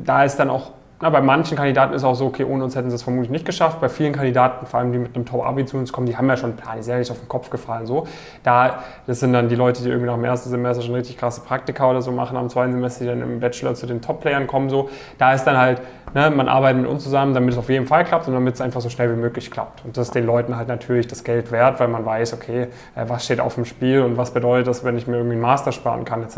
da 0.04 0.24
ist 0.24 0.38
dann 0.38 0.50
auch 0.50 0.72
na, 1.02 1.10
bei 1.10 1.22
manchen 1.22 1.56
Kandidaten 1.56 1.94
ist 1.94 2.04
auch 2.04 2.16
so, 2.16 2.26
okay, 2.26 2.44
ohne 2.44 2.62
uns 2.64 2.76
hätten 2.76 2.90
sie 2.90 2.96
es 2.96 3.04
vermutlich 3.04 3.30
nicht 3.32 3.46
geschafft. 3.46 3.80
Bei 3.80 3.88
vielen 3.88 4.12
Kandidaten, 4.12 4.66
vor 4.66 4.82
allem 4.82 4.92
die 4.92 4.98
mit 4.98 5.16
einem 5.16 5.26
Top-Abi 5.26 5.66
zu 5.66 5.78
uns 5.78 5.94
kommen, 5.94 6.08
die 6.08 6.18
haben 6.18 6.28
ja 6.28 6.36
schon, 6.36 6.56
ja, 6.66 6.76
die 6.76 6.84
sind 6.84 6.92
ja 6.92 7.00
nicht 7.00 7.12
auf 7.12 7.20
den 7.20 7.30
Kopf 7.30 7.50
gefallen. 7.50 7.86
So. 7.86 8.06
Da, 8.44 8.84
das 9.08 9.22
sind 9.22 9.32
dann 9.32 9.48
die 9.48 9.56
Leute, 9.56 9.82
die 9.82 9.88
irgendwie 9.88 10.08
nach 10.08 10.16
dem 10.16 10.26
ersten 10.26 10.50
Semester 10.50 10.84
schon 10.84 10.96
richtig 10.96 11.18
krasse 11.18 11.40
Praktika 11.42 11.90
oder 11.90 12.02
so 12.02 12.12
machen, 12.12 12.36
am 12.36 12.50
zweiten 12.50 12.74
Semester, 12.74 13.06
die 13.06 13.10
dann 13.12 13.22
im 13.22 13.40
Bachelor 13.40 13.76
zu 13.76 13.86
den 13.86 14.02
Top-Playern 14.02 14.46
kommen. 14.46 14.70
So. 14.70 14.90
Da 15.18 15.34
ist 15.34 15.46
dann 15.46 15.58
halt, 15.58 15.82
ne, 16.14 16.30
man 16.30 16.48
arbeitet 16.48 16.82
mit 16.82 16.90
uns 16.90 17.04
zusammen, 17.04 17.34
damit 17.34 17.54
es 17.54 17.58
auf 17.58 17.70
jeden 17.70 17.88
Fall 17.88 18.04
klappt 18.06 18.28
und 18.28 18.34
damit 18.34 18.56
es 18.56 18.62
einfach 18.62 18.82
so 18.82 18.90
schnell 18.90 19.12
wie 19.12 19.20
möglich 19.20 19.52
klappt. 19.52 19.84
Und 19.86 19.98
das 19.98 20.08
ist 20.08 20.16
den 20.16 20.26
Leuten 20.26 20.56
halt 20.56 20.68
natürlich 20.68 21.08
das 21.08 21.24
Geld 21.24 21.52
wert, 21.52 21.80
weil 21.80 21.88
man 21.88 22.06
weiß, 22.06 22.34
okay, 22.34 22.68
äh, 22.96 23.06
was 23.08 23.26
steht 23.26 23.40
auf 23.40 23.56
dem 23.56 23.66
Spiel 23.66 24.02
und 24.02 24.18
was 24.18 24.32
bedeutet 24.32 24.68
das, 24.68 24.84
wenn 24.84 24.98
ich 24.98 25.08
mir 25.08 25.18
irgendwie 25.18 25.34
einen 25.34 25.42
Master 25.42 25.72
sparen 25.72 26.06
kann, 26.06 26.24
etc. 26.24 26.38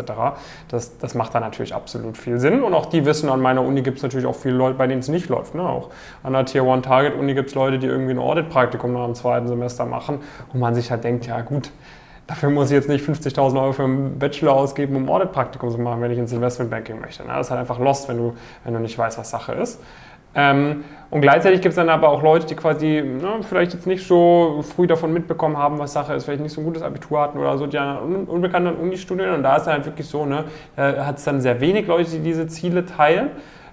Das, 0.69 0.97
das 0.97 1.15
macht 1.15 1.35
dann 1.35 1.43
natürlich 1.43 1.73
absolut 1.73 2.17
viel 2.17 2.39
Sinn. 2.39 2.63
Und 2.63 2.73
auch 2.73 2.87
die 2.87 3.05
wissen, 3.05 3.29
an 3.29 3.41
meiner 3.41 3.61
Uni 3.61 3.81
gibt 3.81 3.97
es 3.97 4.03
natürlich 4.03 4.25
auch 4.25 4.35
viele 4.35 4.55
Leute, 4.55 4.77
bei 4.77 4.87
denen 4.87 4.99
es 4.99 5.07
nicht 5.07 5.29
läuft. 5.29 5.55
Ne? 5.55 5.63
Auch 5.63 5.89
an 6.23 6.33
der 6.33 6.45
Tier 6.45 6.65
One 6.65 6.81
Target 6.81 7.15
Uni 7.15 7.33
gibt 7.33 7.49
es 7.49 7.55
Leute, 7.55 7.79
die 7.79 7.87
irgendwie 7.87 8.11
ein 8.11 8.19
Audit-Praktikum 8.19 8.93
nach 8.93 9.05
dem 9.05 9.15
zweiten 9.15 9.47
Semester 9.47 9.85
machen 9.85 10.19
und 10.53 10.59
man 10.59 10.75
sich 10.75 10.91
halt 10.91 11.03
denkt, 11.03 11.25
ja 11.27 11.41
gut, 11.41 11.71
dafür 12.31 12.49
muss 12.49 12.71
ich 12.71 12.75
jetzt 12.75 12.87
nicht 12.87 13.05
50.000 13.05 13.61
Euro 13.61 13.73
für 13.73 13.83
einen 13.83 14.17
Bachelor 14.17 14.53
ausgeben, 14.53 14.95
um 14.95 15.09
Audit-Praktikum 15.09 15.69
zu 15.69 15.77
machen, 15.77 16.01
wenn 16.01 16.11
ich 16.11 16.17
ins 16.17 16.31
Investmentbanking 16.31 17.01
möchte. 17.01 17.23
Das 17.23 17.47
ist 17.47 17.51
halt 17.51 17.59
einfach 17.59 17.77
lost, 17.77 18.07
wenn 18.07 18.17
du, 18.17 18.33
wenn 18.63 18.73
du 18.73 18.79
nicht 18.79 18.97
weißt, 18.97 19.17
was 19.17 19.29
Sache 19.29 19.51
ist. 19.51 19.81
Ähm, 20.33 20.85
und 21.09 21.19
gleichzeitig 21.19 21.59
gibt 21.59 21.73
es 21.73 21.75
dann 21.75 21.89
aber 21.89 22.07
auch 22.07 22.23
Leute, 22.23 22.45
die 22.45 22.55
quasi 22.55 23.01
ne, 23.03 23.41
vielleicht 23.41 23.73
jetzt 23.73 23.85
nicht 23.85 24.07
so 24.07 24.63
früh 24.75 24.87
davon 24.87 25.11
mitbekommen 25.11 25.57
haben, 25.57 25.77
was 25.77 25.91
Sache 25.91 26.13
ist, 26.13 26.23
vielleicht 26.23 26.41
nicht 26.41 26.53
so 26.53 26.61
ein 26.61 26.63
gutes 26.63 26.81
Abitur 26.81 27.19
hatten 27.19 27.37
oder 27.37 27.57
so, 27.57 27.67
die 27.67 27.77
an 27.77 27.97
un 27.97 28.23
unbekannten 28.27 28.77
Uni 28.77 28.95
studieren. 28.95 29.35
Und 29.35 29.43
da 29.43 29.57
ist 29.57 29.65
dann 29.65 29.73
halt 29.73 29.85
wirklich 29.85 30.07
so, 30.07 30.25
ne, 30.25 30.45
da 30.77 31.05
hat 31.05 31.17
es 31.17 31.25
dann 31.25 31.41
sehr 31.41 31.59
wenig 31.59 31.87
Leute, 31.87 32.09
die 32.11 32.19
diese 32.19 32.47
Ziele 32.47 32.85
teilen. 32.85 33.31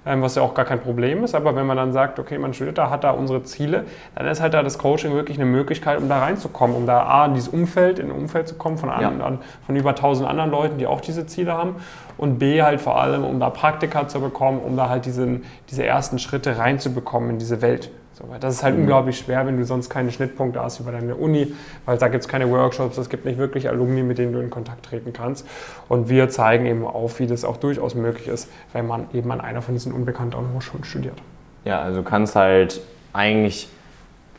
Ähm, 0.09 0.23
was 0.23 0.37
ja 0.37 0.43
auch 0.43 0.55
gar 0.55 0.65
kein 0.65 0.81
Problem 0.81 1.23
ist. 1.23 1.35
Aber 1.35 1.55
wenn 1.55 1.67
man 1.67 1.77
dann 1.77 1.93
sagt, 1.93 2.19
okay, 2.19 2.39
man 2.39 2.55
studiert 2.55 2.79
da, 2.79 2.89
hat 2.89 3.05
da 3.05 3.11
unsere 3.11 3.43
Ziele, 3.43 3.85
dann 4.15 4.27
ist 4.27 4.41
halt 4.41 4.55
da 4.55 4.63
das 4.63 4.79
Coaching 4.79 5.13
wirklich 5.13 5.37
eine 5.37 5.45
Möglichkeit, 5.45 5.99
um 5.99 6.09
da 6.09 6.21
reinzukommen, 6.21 6.75
um 6.75 6.87
da 6.87 7.03
A, 7.03 7.27
in 7.27 7.35
dieses 7.35 7.49
Umfeld, 7.49 7.99
in 7.99 8.07
ein 8.07 8.13
Umfeld 8.13 8.49
zu 8.49 8.55
kommen 8.55 8.79
von, 8.79 8.89
anderen, 8.89 9.35
ja. 9.35 9.39
von 9.67 9.77
über 9.77 9.91
1000 9.91 10.27
anderen 10.27 10.51
Leuten, 10.51 10.79
die 10.79 10.87
auch 10.87 11.03
diese 11.03 11.27
Ziele 11.27 11.53
haben 11.53 11.77
und 12.17 12.39
B, 12.39 12.63
halt 12.63 12.81
vor 12.81 12.99
allem, 12.99 13.23
um 13.23 13.39
da 13.39 13.51
Praktika 13.51 14.09
zu 14.09 14.21
bekommen, 14.21 14.61
um 14.61 14.79
da 14.79 14.89
halt 14.89 15.05
diesen, 15.05 15.45
diese 15.69 15.85
ersten 15.85 16.19
Schritte 16.19 16.57
reinzubekommen 16.57 17.29
in 17.29 17.39
diese 17.39 17.61
Welt. 17.61 17.91
So, 18.19 18.25
das 18.41 18.55
ist 18.55 18.63
halt 18.65 18.75
mhm. 18.75 18.83
unglaublich 18.83 19.17
schwer, 19.19 19.47
wenn 19.47 19.57
du 19.57 19.65
sonst 19.65 19.91
keine 19.91 20.11
Schnittpunkte 20.11 20.61
hast 20.61 20.81
über 20.81 20.91
deine 20.91 21.15
Uni, 21.15 21.55
weil 21.85 21.99
da 21.99 22.09
gibt 22.09 22.25
es 22.25 22.29
keine 22.29 22.51
Workshops, 22.51 22.99
es 22.99 23.09
gibt 23.09 23.25
nicht 23.25 23.39
wirklich 23.39 23.69
Alumni, 23.69 24.03
mit 24.03 24.19
denen 24.19 24.33
du 24.33 24.41
in 24.41 24.51
Kontakt 24.51 24.87
treten 24.87 25.13
kannst. 25.13 25.47
Und 25.89 26.09
wir 26.09 26.29
zeigen 26.29 26.67
eben 26.67 26.85
auf, 26.85 27.21
wie 27.21 27.29
das 27.29 27.45
auch 27.45 27.59
durchaus 27.59 27.95
möglich 27.95 28.27
ist, 28.27 28.51
wenn 28.73 28.89
man 28.89 29.07
eben 29.13 29.31
an 29.31 29.41
einer 29.41 29.63
von 29.63 29.75
diesen 29.75 29.93
unbekannten 29.93 30.53
Hochschulen 30.53 30.83
studiert. 30.83 31.17
Ja, 31.65 31.81
also 31.81 31.99
du 31.99 32.03
kannst 32.03 32.35
halt 32.35 32.81
eigentlich 33.13 33.69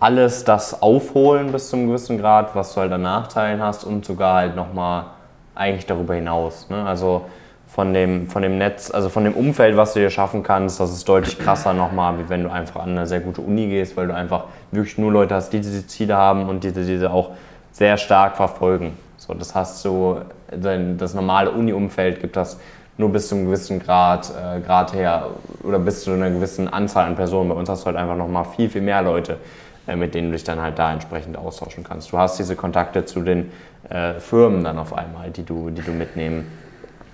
alles 0.02 0.44
das 0.44 0.82
aufholen 0.82 1.54
bis 1.54 1.70
zu 1.70 1.78
einem 1.78 1.88
gewissen 1.88 2.18
Grad, 2.18 2.56
was 2.56 2.74
du 2.74 2.82
halt 2.82 2.92
an 2.92 3.04
Nachteilen 3.04 3.62
hast 3.62 3.86
und 3.86 4.04
sogar 4.04 4.36
halt 4.36 4.58
nochmal 4.58 5.06
eigentlich 5.56 5.86
darüber 5.86 6.16
hinaus. 6.16 6.70
Ne? 6.70 6.84
Also 6.84 7.24
von 7.70 7.94
dem, 7.94 8.28
von 8.28 8.42
dem 8.42 8.58
Netz, 8.58 8.90
also 8.92 9.10
von 9.10 9.24
dem 9.24 9.34
Umfeld, 9.34 9.78
was 9.78 9.94
du 9.94 10.00
dir 10.00 10.10
schaffen 10.10 10.42
kannst, 10.42 10.80
das 10.80 10.92
ist 10.92 11.08
deutlich 11.08 11.38
krasser 11.38 11.74
nochmal, 11.74 12.18
wie 12.18 12.28
wenn 12.28 12.44
du 12.44 12.52
einfach 12.52 12.82
an 12.82 12.90
eine 12.90 13.06
sehr 13.06 13.20
gute 13.20 13.42
Uni 13.42 13.68
gehst, 13.68 13.96
weil 13.96 14.08
du 14.08 14.16
einfach 14.16 14.46
wirklich 14.72 14.98
nur 14.98 15.12
Leute 15.12 15.36
hast, 15.36 15.52
die 15.52 15.60
diese 15.60 15.86
Ziele 15.86 16.18
haben 16.18 16.50
und 16.50 16.64
die 16.64 16.72
diese 16.72 17.12
auch 17.12 17.32
sehr 17.72 17.98
stark 17.98 18.38
verfolgen. 18.38 18.98
So, 19.18 19.36
das 19.36 19.54
hast 19.54 19.86
du, 19.86 20.18
das 20.52 21.14
normale 21.14 21.52
Uni-Umfeld 21.52 22.22
gibt 22.22 22.36
das 22.36 22.60
nur 22.98 23.12
bis 23.12 23.30
zu 23.30 23.36
einem 23.36 23.46
gewissen 23.46 23.80
Grad, 23.80 24.30
äh, 24.32 24.60
Grad 24.62 24.94
her 24.94 25.28
oder 25.64 25.78
bis 25.78 26.04
zu 26.04 26.12
einer 26.12 26.32
gewissen 26.32 26.68
Anzahl 26.68 27.06
an 27.06 27.16
Personen. 27.16 27.50
Bei 27.50 27.56
uns 27.56 27.70
hast 27.70 27.84
du 27.84 27.86
halt 27.86 27.96
einfach 27.96 28.18
nochmal 28.18 28.46
viel, 28.46 28.70
viel 28.70 28.82
mehr 28.82 29.02
Leute, 29.04 29.38
äh, 29.88 29.96
mit 29.96 30.16
denen 30.16 30.30
du 30.30 30.34
dich 30.34 30.44
dann 30.44 30.60
halt 30.60 30.78
da 30.80 30.92
entsprechend 30.92 31.38
austauschen 31.38 31.84
kannst. 31.84 32.12
Du 32.12 32.18
hast 32.18 32.40
diese 32.40 32.56
Kontakte 32.56 33.06
zu 33.06 33.22
den 33.22 33.52
äh, 33.90 34.16
Firmen 34.20 34.64
dann 34.64 34.80
auf 34.80 34.94
einmal, 34.94 35.30
die 35.30 35.44
du, 35.44 35.70
die 35.70 35.84
du 35.84 35.92
mitnehmen 35.92 36.48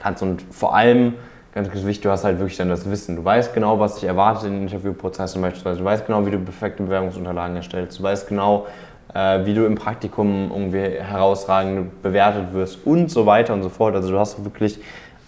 kannst. 0.06 0.22
Und 0.22 0.44
vor 0.52 0.76
allem, 0.76 1.16
ganz, 1.54 1.74
wichtig, 1.74 2.02
du 2.02 2.12
hast 2.12 2.24
halt 2.24 2.40
wirklich 2.40 2.58
dann 2.58 2.70
das 2.70 2.90
Wissen. 2.90 3.16
Du 3.16 3.26
weißt 3.26 3.54
genau, 3.54 3.80
was 3.80 3.96
dich 3.96 4.04
erwartet 4.04 4.46
in 4.46 4.54
den 4.54 4.62
Interviewprozessen 4.64 5.42
beispielsweise. 5.42 5.80
Du 5.80 5.86
weißt 5.86 6.06
genau, 6.06 6.26
wie 6.26 6.32
du 6.32 6.40
perfekte 6.40 6.84
Bewerbungsunterlagen 6.84 7.56
erstellst. 7.56 8.00
Du 8.00 8.04
weißt 8.04 8.28
genau, 8.28 8.68
äh, 9.14 9.46
wie 9.46 9.54
du 9.54 9.66
im 9.66 9.76
Praktikum 9.76 10.52
irgendwie 10.52 11.02
herausragend 11.02 12.02
bewertet 12.04 12.54
wirst 12.54 12.86
und 12.86 13.10
so 13.10 13.26
weiter 13.26 13.54
und 13.54 13.64
so 13.64 13.70
fort. 13.70 13.96
Also 13.96 14.12
du 14.12 14.20
hast 14.20 14.44
wirklich 14.44 14.80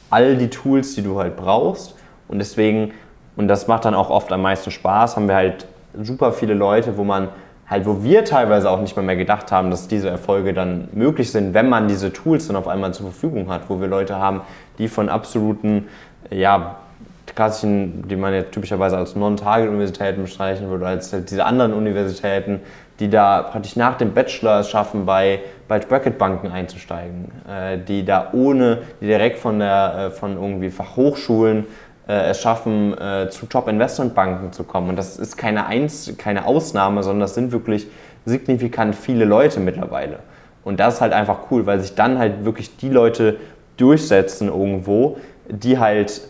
all 0.09 0.37
die 0.37 0.49
Tools, 0.49 0.93
die 0.95 1.01
du 1.01 1.17
halt 1.19 1.35
brauchst. 1.35 1.95
Und 2.27 2.39
deswegen, 2.39 2.93
und 3.35 3.47
das 3.47 3.67
macht 3.67 3.85
dann 3.85 3.95
auch 3.95 4.09
oft 4.09 4.31
am 4.31 4.41
meisten 4.41 4.69
Spaß, 4.69 5.15
haben 5.15 5.27
wir 5.27 5.35
halt 5.35 5.65
super 5.99 6.31
viele 6.31 6.53
Leute, 6.53 6.97
wo 6.97 7.03
man 7.03 7.29
halt, 7.69 7.85
wo 7.85 8.03
wir 8.03 8.23
teilweise 8.23 8.69
auch 8.69 8.81
nicht 8.81 8.95
mehr, 8.95 9.05
mehr 9.05 9.17
gedacht 9.17 9.51
haben, 9.51 9.69
dass 9.69 9.87
diese 9.87 10.09
Erfolge 10.09 10.53
dann 10.53 10.87
möglich 10.93 11.31
sind, 11.31 11.53
wenn 11.53 11.69
man 11.69 11.87
diese 11.87 12.13
Tools 12.13 12.47
dann 12.47 12.55
auf 12.55 12.67
einmal 12.67 12.93
zur 12.93 13.07
Verfügung 13.07 13.49
hat, 13.49 13.63
wo 13.69 13.81
wir 13.81 13.87
Leute 13.87 14.17
haben, 14.17 14.41
die 14.77 14.87
von 14.87 15.09
absoluten, 15.09 15.87
ja, 16.29 16.77
klassischen, 17.35 18.07
die 18.07 18.15
man 18.15 18.33
ja 18.33 18.43
typischerweise 18.43 18.97
als 18.97 19.15
Non-Target-Universitäten 19.15 20.21
bestreichen 20.21 20.69
würde, 20.69 20.87
als 20.87 21.11
halt 21.11 21.29
diese 21.29 21.45
anderen 21.45 21.73
Universitäten, 21.73 22.61
die 22.99 23.09
da 23.09 23.43
praktisch 23.43 23.75
nach 23.75 23.97
dem 23.97 24.13
Bachelor 24.13 24.61
es 24.61 24.69
schaffen, 24.69 25.05
bei, 25.05 25.41
bei 25.67 25.79
Bracket-Banken 25.79 26.51
einzusteigen, 26.51 27.31
äh, 27.47 27.77
die 27.77 28.05
da 28.05 28.29
ohne, 28.33 28.79
die 29.01 29.07
direkt 29.07 29.39
von, 29.39 29.59
der, 29.59 30.07
äh, 30.07 30.11
von 30.11 30.35
irgendwie 30.35 30.69
Fachhochschulen 30.69 31.59
äh, 31.59 31.65
es 32.13 32.41
schaffen, 32.41 32.97
äh, 32.97 33.29
zu 33.29 33.45
Top-Investmentbanken 33.45 34.53
zu 34.53 34.63
kommen. 34.63 34.89
Und 34.89 34.95
das 34.95 35.17
ist 35.17 35.37
keine, 35.37 35.67
Einz 35.67 36.11
keine 36.17 36.45
Ausnahme, 36.45 37.03
sondern 37.03 37.21
das 37.21 37.35
sind 37.35 37.51
wirklich 37.51 37.87
signifikant 38.25 38.95
viele 38.95 39.25
Leute 39.25 39.59
mittlerweile. 39.59 40.19
Und 40.63 40.79
das 40.79 40.95
ist 40.95 41.01
halt 41.01 41.13
einfach 41.13 41.51
cool, 41.51 41.65
weil 41.65 41.79
sich 41.79 41.95
dann 41.95 42.17
halt 42.17 42.45
wirklich 42.45 42.77
die 42.77 42.89
Leute 42.89 43.37
durchsetzen 43.77 44.47
irgendwo, 44.47 45.17
die 45.47 45.79
halt 45.79 46.21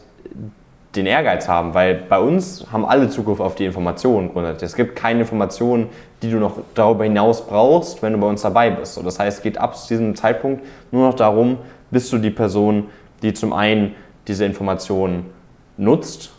den 0.96 1.05
Ehrgeiz 1.05 1.48
haben, 1.48 1.74
weil 1.74 1.96
bei 1.96 2.19
uns 2.19 2.65
haben 2.72 2.86
alle 2.86 3.10
Zugriff 3.10 3.39
auf 3.39 3.55
die 3.55 3.65
Informationen 3.65 4.31
grundsätzlich. 4.31 4.69
Es 4.69 4.75
gibt 4.75 4.96
keine 4.96 5.22
Informationen, 5.22 5.89
die 6.22 6.31
du 6.31 6.38
noch 6.38 6.57
darüber 6.74 7.03
hinaus 7.03 7.46
brauchst, 7.46 8.01
wenn 8.01 8.13
du 8.13 8.19
bei 8.19 8.27
uns 8.27 8.41
dabei 8.41 8.72
bist. 8.72 8.96
So, 8.96 9.03
das 9.03 9.19
heißt, 9.19 9.38
es 9.38 9.43
geht 9.43 9.57
ab 9.57 9.75
diesem 9.88 10.15
Zeitpunkt 10.15 10.63
nur 10.91 11.07
noch 11.07 11.13
darum, 11.13 11.60
bist 11.91 12.12
du 12.12 12.17
die 12.17 12.31
Person, 12.31 12.89
die 13.22 13.34
zum 13.34 13.53
einen 13.53 13.96
diese 14.27 14.46
Informationen 14.46 15.37
nutzt 15.77 16.31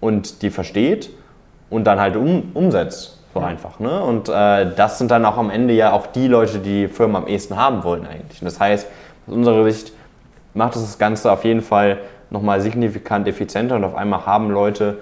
und 0.00 0.42
die 0.42 0.50
versteht 0.50 1.10
und 1.70 1.84
dann 1.84 2.00
halt 2.00 2.16
um, 2.16 2.50
umsetzt. 2.54 3.18
So 3.34 3.40
ja. 3.40 3.46
einfach. 3.46 3.78
Ne? 3.78 4.02
Und 4.02 4.28
äh, 4.28 4.74
das 4.76 4.98
sind 4.98 5.10
dann 5.10 5.24
auch 5.24 5.38
am 5.38 5.50
Ende 5.50 5.72
ja 5.74 5.92
auch 5.92 6.06
die 6.06 6.28
Leute, 6.28 6.58
die 6.58 6.82
die 6.82 6.88
Firmen 6.88 7.16
am 7.16 7.26
ehesten 7.26 7.56
haben 7.56 7.82
wollen 7.84 8.06
eigentlich. 8.06 8.40
Und 8.42 8.44
das 8.44 8.60
heißt, 8.60 8.86
aus 9.26 9.34
unserer 9.34 9.64
Sicht 9.64 9.92
macht 10.54 10.76
es 10.76 10.82
das 10.82 10.98
Ganze 10.98 11.32
auf 11.32 11.44
jeden 11.44 11.62
Fall 11.62 11.98
nochmal 12.30 12.60
signifikant 12.60 13.28
effizienter 13.28 13.76
und 13.76 13.84
auf 13.84 13.94
einmal 13.94 14.26
haben 14.26 14.50
Leute 14.50 14.98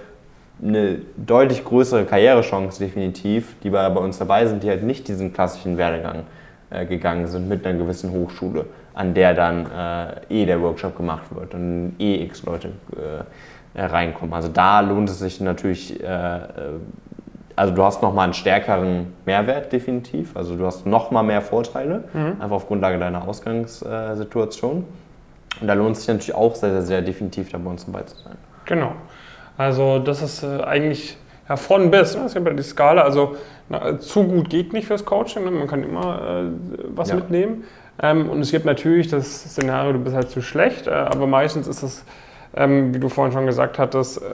eine 0.62 0.98
deutlich 1.16 1.64
größere 1.64 2.04
Karrierechance 2.04 2.78
definitiv, 2.78 3.54
die 3.62 3.70
bei, 3.70 3.88
bei 3.88 4.00
uns 4.00 4.18
dabei 4.18 4.46
sind, 4.46 4.62
die 4.62 4.68
halt 4.68 4.82
nicht 4.82 5.08
diesen 5.08 5.32
klassischen 5.32 5.78
Werdegang 5.78 6.24
äh, 6.70 6.84
gegangen 6.84 7.26
sind 7.26 7.48
mit 7.48 7.66
einer 7.66 7.78
gewissen 7.78 8.12
Hochschule, 8.12 8.66
an 8.94 9.14
der 9.14 9.34
dann 9.34 9.66
äh, 9.66 10.42
eh 10.42 10.46
der 10.46 10.60
Workshop 10.60 10.96
gemacht 10.96 11.34
wird 11.34 11.54
und 11.54 11.94
eh 11.98 12.22
x 12.24 12.44
Leute 12.44 12.68
äh, 12.92 13.24
reinkommen. 13.74 14.34
Also 14.34 14.48
da 14.48 14.80
lohnt 14.80 15.08
es 15.10 15.18
sich 15.18 15.40
natürlich, 15.40 16.02
äh, 16.02 16.06
äh, 16.06 16.40
also 17.56 17.74
du 17.74 17.84
hast 17.84 18.02
nochmal 18.02 18.24
einen 18.24 18.34
stärkeren 18.34 19.12
Mehrwert 19.26 19.72
definitiv, 19.72 20.36
also 20.36 20.56
du 20.56 20.66
hast 20.66 20.86
nochmal 20.86 21.22
mehr 21.22 21.42
Vorteile, 21.42 22.04
mhm. 22.12 22.40
einfach 22.40 22.56
auf 22.56 22.68
Grundlage 22.68 22.98
deiner 22.98 23.26
Ausgangssituation. 23.26 24.84
Und 25.60 25.66
da 25.66 25.74
lohnt 25.74 25.96
es 25.96 26.04
sich 26.04 26.08
natürlich 26.08 26.34
auch 26.34 26.54
sehr, 26.54 26.70
sehr, 26.70 26.82
sehr 26.82 27.02
definitiv, 27.02 27.50
da 27.50 27.58
bei 27.58 27.70
uns 27.70 27.84
dabei 27.84 28.02
zu 28.02 28.16
sein. 28.16 28.36
Genau. 28.64 28.92
Also 29.58 29.98
das 29.98 30.22
ist 30.22 30.42
äh, 30.42 30.62
eigentlich 30.62 31.18
ja, 31.48 31.56
von 31.56 31.90
bis, 31.90 32.14
ne? 32.14 32.22
das 32.22 32.32
ist 32.32 32.34
ja 32.34 32.40
bei 32.40 32.52
die 32.52 32.62
Skala, 32.62 33.02
also 33.02 33.36
na, 33.68 33.98
zu 33.98 34.24
gut 34.24 34.48
geht 34.48 34.72
nicht 34.72 34.86
fürs 34.86 35.04
Coaching, 35.04 35.44
ne? 35.44 35.50
man 35.50 35.66
kann 35.66 35.82
immer 35.82 36.44
äh, 36.44 36.50
was 36.94 37.10
ja. 37.10 37.16
mitnehmen. 37.16 37.64
Ähm, 38.02 38.30
und 38.30 38.40
es 38.40 38.50
gibt 38.50 38.64
natürlich 38.64 39.08
das 39.08 39.26
Szenario, 39.26 39.92
du 39.92 39.98
bist 39.98 40.16
halt 40.16 40.30
zu 40.30 40.40
schlecht, 40.40 40.86
äh, 40.86 40.90
aber 40.90 41.26
meistens 41.26 41.66
ist 41.66 41.82
es, 41.82 42.04
ähm, 42.54 42.94
wie 42.94 42.98
du 42.98 43.08
vorhin 43.08 43.32
schon 43.32 43.46
gesagt 43.46 43.78
hattest, 43.78 44.18
äh, 44.18 44.24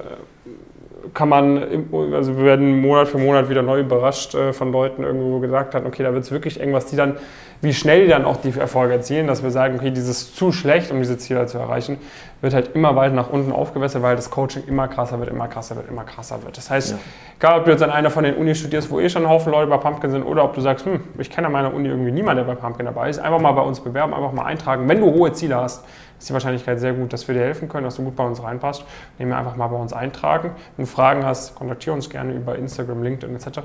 kann 1.15 1.29
man, 1.29 1.89
also 2.13 2.37
wir 2.37 2.45
werden 2.45 2.81
Monat 2.81 3.09
für 3.09 3.19
Monat 3.19 3.49
wieder 3.49 3.63
neu 3.63 3.81
überrascht 3.81 4.35
äh, 4.35 4.53
von 4.53 4.73
Leuten 4.73 5.03
irgendwo 5.03 5.41
gesagt 5.41 5.75
hat, 5.75 5.87
okay, 5.87 6.03
da 6.03 6.13
wird 6.13 6.25
es 6.25 6.31
wirklich 6.31 6.59
irgendwas, 6.61 6.87
die 6.87 6.97
dann, 6.97 7.17
wie 7.63 7.73
schnell 7.73 8.05
die 8.05 8.11
dann 8.11 8.25
auch 8.25 8.37
die 8.37 8.53
Erfolge 8.59 8.95
erzielen, 8.95 9.27
dass 9.27 9.43
wir 9.43 9.51
sagen, 9.51 9.77
okay, 9.77 9.91
dieses 9.91 10.35
zu 10.35 10.53
schlecht, 10.53 10.91
um 10.91 10.99
diese 10.99 11.17
Ziele 11.17 11.47
zu 11.47 11.59
erreichen, 11.59 11.99
wird 12.43 12.53
halt 12.53 12.75
immer 12.75 12.97
weiter 12.97 13.15
nach 13.15 13.31
unten 13.31 13.51
aufgewässert, 13.51 14.03
weil 14.03 14.15
das 14.15 14.31
Coaching 14.31 14.65
immer 14.67 14.89
krasser 14.89 15.19
wird, 15.19 15.31
immer 15.31 15.49
krasser 15.49 15.77
wird, 15.77 15.89
immer 15.89 16.05
krasser 16.05 16.43
wird. 16.45 16.57
Das 16.57 16.71
heißt, 16.71 16.93
ja. 16.93 16.99
egal 17.39 17.61
ob 17.61 17.65
du 17.65 17.71
jetzt 17.71 17.83
an 17.83 17.91
einer 17.91 18.11
von 18.11 18.25
den 18.25 18.35
Unis 18.35 18.59
studierst, 18.59 18.91
wo 18.91 19.01
eh 19.01 19.09
schon 19.09 19.23
ein 19.23 19.29
Haufen 19.31 19.53
Leute 19.53 19.71
bei 19.71 19.79
Pumpkin 19.79 20.11
sind, 20.11 20.23
oder 20.23 20.45
ob 20.45 20.55
du 20.55 20.61
sagst, 20.61 20.85
hm, 20.85 21.01
ich 21.19 21.31
kenne 21.31 21.47
an 21.47 21.53
meiner 21.53 21.73
Uni 21.73 21.89
irgendwie 21.89 22.13
niemanden, 22.13 22.45
der 22.45 22.55
bei 22.55 22.61
Pumpkin 22.61 22.85
dabei 22.85 23.09
ist, 23.09 23.19
einfach 23.19 23.41
mal 23.41 23.53
bei 23.53 23.63
uns 23.63 23.81
bewerben, 23.81 24.13
einfach 24.13 24.33
mal 24.33 24.45
eintragen. 24.45 24.89
Wenn 24.89 25.01
du 25.01 25.07
hohe 25.07 25.33
Ziele 25.33 25.57
hast, 25.57 25.83
ist 26.19 26.29
die 26.29 26.33
Wahrscheinlichkeit 26.33 26.81
sehr 26.81 26.93
gut, 26.93 27.13
dass 27.13 27.27
wir 27.29 27.35
dir 27.35 27.43
helfen 27.43 27.69
können, 27.69 27.85
dass 27.85 27.97
du 27.97 28.05
gut 28.05 28.17
bei 28.17 28.25
uns 28.25 28.43
reinpasst. 28.43 28.85
Nehmen 29.19 29.31
wir 29.31 29.39
einfach 29.39 29.57
mal 29.57 29.69
bei 29.69 29.77
uns 29.77 29.93
eintragen. 29.93 30.53
Wenn 30.77 30.87
du 30.87 30.91
Fragen 30.91 31.25
hast, 31.25 31.55
kontaktiere 31.55 31.95
uns 31.95 32.09
gerne 32.11 32.33
über 32.33 32.57
Instagram, 32.57 33.03
LinkedIn 33.03 33.35
etc. 33.35 33.61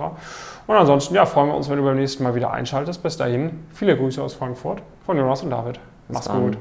Und 0.67 0.75
ansonsten 0.75 1.15
ja, 1.15 1.25
freuen 1.25 1.49
wir 1.49 1.55
uns, 1.55 1.69
wenn 1.69 1.77
du 1.77 1.83
beim 1.83 1.97
nächsten 1.97 2.23
Mal 2.23 2.35
wieder 2.35 2.51
einschaltest. 2.51 3.01
Bis 3.03 3.17
dahin, 3.17 3.65
viele 3.73 3.97
Grüße 3.97 4.21
aus 4.21 4.33
Frankfurt 4.33 4.81
von 5.05 5.17
Jonas 5.17 5.43
und 5.43 5.49
David. 5.49 5.79
Mach's 6.09 6.29
gut. 6.29 6.57